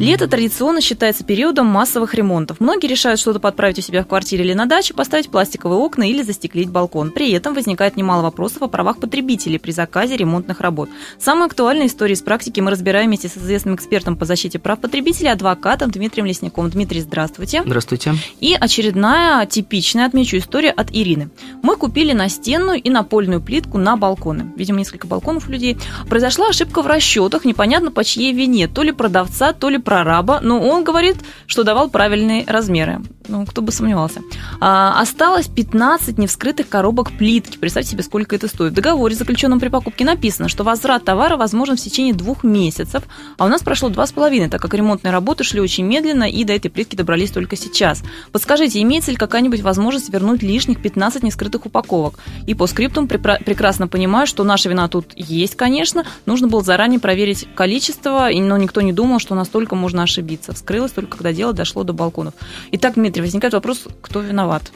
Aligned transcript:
Лето 0.00 0.26
традиционно 0.26 0.80
считается 0.80 1.24
периодом 1.24 1.66
массовых 1.66 2.14
ремонтов. 2.14 2.60
Многие 2.60 2.88
решают 2.88 3.20
что-то 3.20 3.38
подправить 3.38 3.78
у 3.78 3.82
себя 3.82 4.02
в 4.02 4.06
квартире 4.06 4.44
или 4.44 4.52
на 4.52 4.66
даче, 4.66 4.92
поставить 4.92 5.30
пластиковые 5.30 5.78
окна 5.78 6.08
или 6.08 6.22
застеклить 6.22 6.68
балкон. 6.68 7.12
При 7.12 7.30
этом 7.32 7.54
возникает 7.54 7.96
немало 7.96 8.22
вопросов 8.22 8.62
о 8.62 8.68
правах 8.68 8.98
потребителей 8.98 9.58
при 9.58 9.70
заказе 9.70 10.16
ремонтных 10.16 10.60
работ. 10.60 10.88
Самые 11.18 11.46
актуальные 11.46 11.86
истории 11.86 12.14
из 12.14 12.22
практики 12.22 12.60
мы 12.60 12.70
разбираем 12.70 13.08
вместе 13.08 13.28
с 13.28 13.36
известным 13.36 13.76
экспертом 13.76 14.16
по 14.16 14.24
защите 14.24 14.58
прав 14.58 14.80
потребителей, 14.80 15.30
адвокатом 15.30 15.90
Дмитрием 15.90 16.26
Лесняковым. 16.26 16.70
Дмитрий, 16.70 17.00
здравствуйте. 17.00 17.62
Здравствуйте. 17.64 18.14
И 18.40 18.56
очередная 18.58 19.46
типичная, 19.46 20.06
отмечу, 20.06 20.38
история 20.38 20.70
от 20.70 20.90
Ирины. 20.90 21.30
Мы 21.62 21.76
купили 21.76 22.12
настенную 22.12 22.82
и 22.82 22.90
напольную 22.90 23.40
плитку 23.40 23.78
на 23.78 23.96
балконы. 23.96 24.52
Видимо, 24.56 24.78
несколько 24.78 25.06
балконов 25.06 25.48
у 25.48 25.52
людей. 25.52 25.76
Произошла 26.08 26.48
ошибка 26.48 26.82
в 26.82 26.86
расчетах, 26.86 27.44
непонятно 27.44 27.90
по 27.92 28.02
чьей 28.02 28.32
вине. 28.32 28.66
То 28.66 28.82
ли 28.82 28.90
продавца, 28.92 29.52
то 29.52 29.68
ли 29.68 29.78
прораба, 29.84 30.40
но 30.42 30.60
он 30.60 30.84
говорит, 30.84 31.16
что 31.46 31.62
давал 31.62 31.90
правильные 31.90 32.44
размеры. 32.46 33.00
Ну, 33.28 33.44
кто 33.44 33.62
бы 33.62 33.72
сомневался. 33.72 34.22
А, 34.60 35.00
осталось 35.00 35.48
15 35.48 36.18
невскрытых 36.18 36.68
коробок 36.68 37.10
плитки. 37.12 37.58
Представьте 37.58 37.92
себе, 37.92 38.02
сколько 38.02 38.36
это 38.36 38.48
стоит. 38.48 38.72
В 38.72 38.74
договоре, 38.74 39.14
заключенном 39.14 39.60
при 39.60 39.68
покупке, 39.68 40.04
написано, 40.04 40.48
что 40.48 40.64
возврат 40.64 41.04
товара 41.04 41.36
возможен 41.36 41.76
в 41.76 41.80
течение 41.80 42.14
двух 42.14 42.44
месяцев, 42.44 43.02
а 43.36 43.46
у 43.46 43.48
нас 43.48 43.62
прошло 43.62 43.88
два 43.88 44.06
с 44.06 44.12
половиной, 44.12 44.48
так 44.48 44.62
как 44.62 44.74
ремонтные 44.74 45.12
работы 45.12 45.42
шли 45.42 45.60
очень 45.60 45.84
медленно, 45.84 46.24
и 46.24 46.44
до 46.44 46.52
этой 46.52 46.70
плитки 46.70 46.96
добрались 46.96 47.30
только 47.30 47.56
сейчас. 47.56 48.02
Подскажите, 48.30 48.80
имеется 48.82 49.10
ли 49.10 49.16
какая-нибудь 49.16 49.62
возможность 49.62 50.08
вернуть 50.08 50.42
лишних 50.42 50.80
15 50.80 51.22
невскрытых 51.22 51.66
упаковок? 51.66 52.18
И 52.46 52.54
по 52.54 52.66
скриптум 52.66 53.08
прекрасно 53.08 53.88
понимаю, 53.88 54.26
что 54.26 54.44
наша 54.44 54.68
вина 54.68 54.88
тут 54.88 55.12
есть, 55.16 55.56
конечно. 55.56 56.04
Нужно 56.26 56.48
было 56.48 56.62
заранее 56.62 57.00
проверить 57.00 57.48
количество, 57.54 58.28
но 58.32 58.56
никто 58.56 58.80
не 58.80 58.92
думал, 58.92 59.18
что 59.18 59.34
настолько 59.34 59.64
только 59.64 59.76
можно 59.76 60.02
ошибиться. 60.02 60.52
Вскрылось 60.52 60.92
только, 60.92 61.16
когда 61.16 61.32
дело 61.32 61.54
дошло 61.54 61.84
до 61.84 61.94
балконов. 61.94 62.34
Итак, 62.72 62.96
Дмитрий, 63.14 63.26
возникает 63.26 63.54
вопрос, 63.54 63.86
кто 64.02 64.20
виноват? 64.20 64.72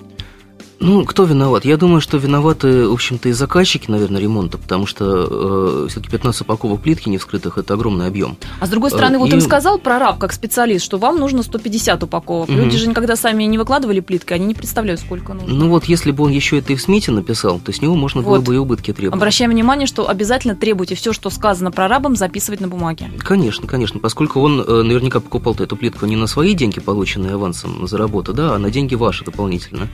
Ну, 0.80 1.04
кто 1.04 1.24
виноват? 1.24 1.64
Я 1.64 1.76
думаю, 1.76 2.00
что 2.00 2.18
виноваты, 2.18 2.86
в 2.86 2.92
общем-то, 2.92 3.28
и 3.28 3.32
заказчики, 3.32 3.90
наверное, 3.90 4.20
ремонта, 4.20 4.58
потому 4.58 4.86
что 4.86 5.84
э, 5.84 5.86
все-таки 5.88 6.10
15 6.10 6.42
упаковок 6.42 6.80
плитки 6.80 7.08
не 7.08 7.18
вскрытых– 7.18 7.56
это 7.58 7.74
огромный 7.74 8.06
объем. 8.06 8.36
А 8.60 8.66
с 8.66 8.70
другой 8.70 8.90
стороны, 8.90 9.16
и... 9.16 9.18
вот 9.18 9.32
им 9.32 9.40
сказал 9.40 9.78
прораб, 9.78 10.18
как 10.18 10.32
специалист, 10.32 10.84
что 10.84 10.98
вам 10.98 11.18
нужно 11.18 11.42
150 11.42 12.04
упаковок. 12.04 12.48
Угу. 12.48 12.56
Люди 12.56 12.76
же 12.78 12.88
никогда 12.88 13.16
сами 13.16 13.44
не 13.44 13.58
выкладывали 13.58 14.00
плитки, 14.00 14.32
они 14.32 14.46
не 14.46 14.54
представляют, 14.54 15.00
сколько 15.00 15.34
нужно. 15.34 15.52
Ну 15.52 15.68
вот, 15.68 15.86
если 15.86 16.12
бы 16.12 16.24
он 16.24 16.30
еще 16.30 16.58
это 16.58 16.72
и 16.72 16.76
в 16.76 16.80
СМИТе 16.80 17.10
написал, 17.10 17.58
то 17.58 17.72
с 17.72 17.82
него 17.82 17.96
можно 17.96 18.22
вот. 18.22 18.36
было 18.36 18.40
бы 18.40 18.54
и 18.54 18.58
убытки 18.58 18.92
требовать. 18.92 19.20
Обращаем 19.20 19.50
внимание, 19.50 19.88
что 19.88 20.08
обязательно 20.08 20.54
требуйте 20.54 20.94
все, 20.94 21.12
что 21.12 21.28
сказано 21.30 21.72
прорабом, 21.72 22.14
записывать 22.14 22.60
на 22.60 22.68
бумаге. 22.68 23.10
Конечно, 23.18 23.66
конечно, 23.66 23.98
поскольку 23.98 24.40
он 24.40 24.60
э, 24.60 24.82
наверняка 24.82 25.18
покупал 25.18 25.56
эту 25.58 25.76
плитку 25.76 26.06
не 26.06 26.14
на 26.14 26.28
свои 26.28 26.54
деньги, 26.54 26.78
полученные 26.78 27.34
авансом 27.34 27.88
за 27.88 27.98
работу, 27.98 28.32
да, 28.32 28.54
а 28.54 28.58
на 28.58 28.70
деньги 28.70 28.94
ваши 28.94 29.24
дополнительно. 29.24 29.88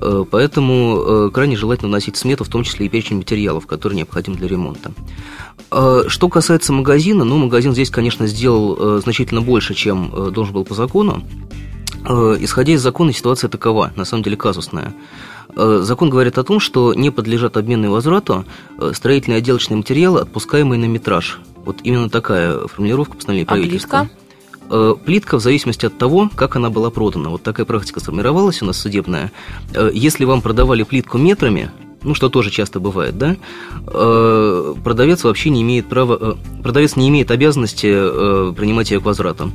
Э, 0.00 0.24
поэтому 0.30 1.26
э, 1.26 1.30
крайне 1.32 1.56
желательно 1.56 1.88
вносить 1.88 2.16
смету, 2.16 2.44
в 2.44 2.48
том 2.48 2.62
числе 2.62 2.86
и 2.86 2.88
перечень 2.88 3.16
материалов, 3.16 3.66
которые 3.66 3.98
необходимы 3.98 4.36
для 4.36 4.48
ремонта. 4.48 4.92
Э, 5.70 6.04
что 6.06 6.28
касается 6.28 6.72
магазина, 6.72 7.24
ну, 7.24 7.36
магазин 7.36 7.72
здесь, 7.72 7.90
конечно, 7.90 8.26
сделал 8.26 9.00
значительно 9.00 9.42
больше, 9.42 9.74
чем 9.74 10.32
должен 10.32 10.54
был 10.54 10.64
по 10.64 10.74
закону. 10.74 11.22
Исходя 12.04 12.72
из 12.72 12.80
закона, 12.80 13.12
ситуация 13.12 13.50
такова, 13.50 13.92
на 13.96 14.04
самом 14.04 14.22
деле 14.22 14.36
казусная. 14.36 14.94
Закон 15.54 16.10
говорит 16.10 16.38
о 16.38 16.44
том, 16.44 16.60
что 16.60 16.94
не 16.94 17.10
подлежат 17.10 17.56
обмену 17.56 17.86
и 17.86 17.88
возврату 17.88 18.44
строительные 18.92 19.38
и 19.38 19.42
отделочные 19.42 19.76
материалы, 19.76 20.20
отпускаемые 20.20 20.78
на 20.78 20.84
метраж. 20.84 21.40
Вот 21.56 21.80
именно 21.82 22.08
такая 22.08 22.66
формулировка 22.68 23.16
постановления 23.16 23.46
а 23.46 23.52
правительства. 23.52 23.98
Плитка? 24.00 24.27
Э, 24.70 24.94
плитка 25.04 25.38
в 25.38 25.40
зависимости 25.40 25.86
от 25.86 25.96
того, 25.98 26.30
как 26.34 26.56
она 26.56 26.70
была 26.70 26.90
продана. 26.90 27.30
Вот 27.30 27.42
такая 27.42 27.64
практика 27.64 28.00
сформировалась 28.00 28.62
у 28.62 28.66
нас 28.66 28.76
судебная. 28.76 29.32
Э, 29.74 29.90
если 29.92 30.24
вам 30.24 30.42
продавали 30.42 30.82
плитку 30.82 31.18
метрами, 31.18 31.70
ну, 32.02 32.14
что 32.14 32.28
тоже 32.28 32.50
часто 32.50 32.78
бывает, 32.78 33.18
да, 33.18 33.36
э, 33.86 34.74
продавец 34.84 35.24
вообще 35.24 35.50
не 35.50 35.62
имеет 35.62 35.88
права, 35.88 36.36
продавец 36.62 36.96
не 36.96 37.08
имеет 37.08 37.30
обязанности 37.30 37.88
принимать 38.52 38.90
ее 38.90 39.00
к 39.00 39.04
возврату. 39.04 39.50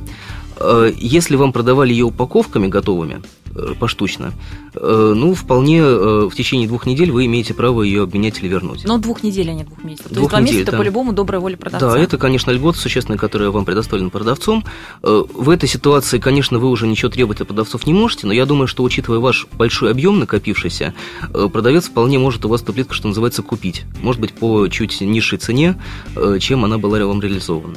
Если 0.96 1.36
вам 1.36 1.52
продавали 1.52 1.92
ее 1.92 2.04
упаковками 2.04 2.68
готовыми, 2.68 3.22
Э, 3.56 3.74
поштучно, 3.78 4.32
э, 4.74 5.12
ну, 5.14 5.34
вполне 5.34 5.78
э, 5.78 6.28
в 6.28 6.34
течение 6.34 6.66
двух 6.66 6.86
недель 6.86 7.12
вы 7.12 7.26
имеете 7.26 7.54
право 7.54 7.82
ее 7.82 8.02
обменять 8.02 8.40
или 8.40 8.48
вернуть. 8.48 8.84
Но 8.84 8.98
двух 8.98 9.22
недель, 9.22 9.48
а 9.48 9.54
не 9.54 9.62
двух 9.62 9.84
месяцев. 9.84 10.10
Двух 10.10 10.14
То 10.14 10.20
есть 10.20 10.30
два 10.30 10.40
месяца 10.40 10.72
да. 10.72 10.78
по-любому 10.78 11.12
добрая 11.12 11.40
воля 11.40 11.56
продавца. 11.56 11.92
Да, 11.92 11.98
это, 11.98 12.18
конечно, 12.18 12.50
льгота 12.50 12.78
существенная, 12.78 13.16
которая 13.16 13.50
вам 13.50 13.64
предоставлена 13.64 14.10
продавцом. 14.10 14.64
В 15.02 15.50
этой 15.50 15.68
ситуации, 15.68 16.18
конечно, 16.18 16.58
вы 16.58 16.68
уже 16.68 16.88
ничего 16.88 17.10
требовать 17.10 17.40
от 17.40 17.46
продавцов 17.46 17.86
не 17.86 17.92
можете, 17.92 18.26
но 18.26 18.32
я 18.32 18.44
думаю, 18.44 18.66
что, 18.66 18.82
учитывая 18.82 19.20
ваш 19.20 19.46
большой 19.52 19.92
объем 19.92 20.18
накопившийся, 20.18 20.92
продавец 21.30 21.84
вполне 21.84 22.18
может 22.18 22.44
у 22.44 22.48
вас 22.48 22.62
эту 22.62 22.72
плитку, 22.72 22.94
что 22.94 23.06
называется, 23.06 23.42
купить. 23.42 23.84
Может 24.02 24.20
быть, 24.20 24.32
по 24.32 24.66
чуть 24.66 25.00
низшей 25.00 25.38
цене, 25.38 25.80
чем 26.40 26.64
она 26.64 26.78
была 26.78 26.98
вам 27.06 27.20
реализована. 27.20 27.76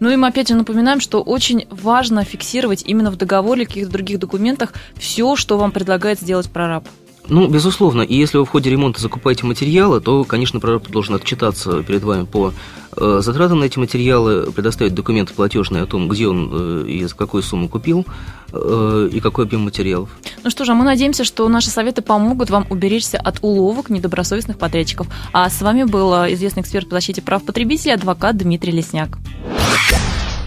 Ну 0.00 0.10
и 0.10 0.16
мы 0.16 0.28
опять 0.28 0.48
же 0.48 0.54
напоминаем, 0.54 1.00
что 1.00 1.22
очень 1.22 1.66
важно 1.70 2.24
фиксировать 2.24 2.82
именно 2.86 3.10
в 3.10 3.16
договоре 3.16 3.62
или 3.62 3.68
каких-то 3.68 3.92
других 3.92 4.18
документах 4.18 4.72
все, 4.96 5.36
что 5.36 5.58
вам 5.58 5.72
предлагает 5.72 6.20
сделать 6.20 6.50
прораб. 6.50 6.86
Ну, 7.26 7.48
безусловно, 7.48 8.02
и 8.02 8.14
если 8.14 8.36
вы 8.36 8.44
в 8.44 8.50
ходе 8.50 8.68
ремонта 8.68 9.00
закупаете 9.00 9.46
материалы, 9.46 10.00
то, 10.00 10.24
конечно, 10.24 10.60
прораб 10.60 10.88
должен 10.88 11.14
отчитаться 11.14 11.82
перед 11.82 12.02
вами 12.02 12.26
по 12.26 12.52
э, 12.96 13.20
затратам 13.22 13.60
на 13.60 13.64
эти 13.64 13.78
материалы, 13.78 14.52
предоставить 14.52 14.94
документы 14.94 15.32
платежные 15.32 15.84
о 15.84 15.86
том, 15.86 16.08
где 16.08 16.28
он 16.28 16.50
э, 16.52 16.86
и 16.86 17.04
за 17.04 17.14
какую 17.14 17.42
сумму 17.42 17.68
купил, 17.68 18.04
э, 18.52 19.08
и 19.10 19.20
какой 19.20 19.46
объем 19.46 19.62
материалов. 19.62 20.10
Ну 20.42 20.50
что 20.50 20.66
же, 20.66 20.72
а 20.72 20.74
мы 20.74 20.84
надеемся, 20.84 21.24
что 21.24 21.48
наши 21.48 21.70
советы 21.70 22.02
помогут 22.02 22.50
вам 22.50 22.66
уберечься 22.68 23.18
от 23.18 23.38
уловок 23.40 23.88
недобросовестных 23.88 24.58
подрядчиков. 24.58 25.06
А 25.32 25.48
с 25.48 25.62
вами 25.62 25.84
был 25.84 26.12
известный 26.34 26.60
эксперт 26.60 26.90
по 26.90 26.96
защите 26.96 27.22
прав 27.22 27.42
потребителей, 27.42 27.94
адвокат 27.94 28.36
Дмитрий 28.36 28.72
Лесняк. 28.72 29.16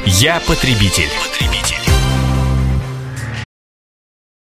Я 0.10 0.40
потребитель. 0.40 1.10
Потребитель. 1.22 1.77